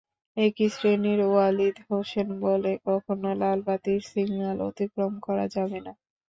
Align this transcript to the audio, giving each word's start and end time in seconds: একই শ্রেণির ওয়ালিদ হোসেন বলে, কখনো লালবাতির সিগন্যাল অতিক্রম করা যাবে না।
একই 0.37 0.67
শ্রেণির 0.69 1.21
ওয়ালিদ 1.25 1.75
হোসেন 1.87 2.27
বলে, 2.43 2.71
কখনো 2.87 3.29
লালবাতির 3.41 4.01
সিগন্যাল 4.09 4.57
অতিক্রম 4.69 5.13
করা 5.25 5.45
যাবে 5.55 5.79
না। 5.85 5.93